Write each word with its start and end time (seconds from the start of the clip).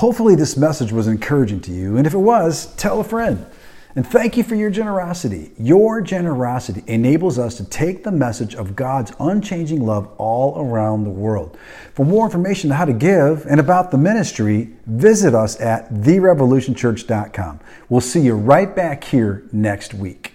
Hopefully, 0.00 0.34
this 0.34 0.56
message 0.56 0.92
was 0.92 1.06
encouraging 1.06 1.60
to 1.60 1.70
you, 1.70 1.98
and 1.98 2.06
if 2.06 2.14
it 2.14 2.18
was, 2.18 2.74
tell 2.76 3.00
a 3.00 3.04
friend. 3.04 3.44
And 3.94 4.06
thank 4.06 4.34
you 4.34 4.42
for 4.42 4.54
your 4.54 4.70
generosity. 4.70 5.52
Your 5.58 6.00
generosity 6.00 6.82
enables 6.86 7.38
us 7.38 7.58
to 7.58 7.66
take 7.66 8.02
the 8.02 8.10
message 8.10 8.54
of 8.54 8.74
God's 8.74 9.12
unchanging 9.20 9.84
love 9.84 10.10
all 10.16 10.58
around 10.58 11.04
the 11.04 11.10
world. 11.10 11.58
For 11.92 12.06
more 12.06 12.24
information 12.24 12.72
on 12.72 12.78
how 12.78 12.86
to 12.86 12.94
give 12.94 13.44
and 13.44 13.60
about 13.60 13.90
the 13.90 13.98
ministry, 13.98 14.70
visit 14.86 15.34
us 15.34 15.60
at 15.60 15.92
therevolutionchurch.com. 15.92 17.60
We'll 17.90 18.00
see 18.00 18.20
you 18.20 18.36
right 18.36 18.74
back 18.74 19.04
here 19.04 19.42
next 19.52 19.92
week. 19.92 20.29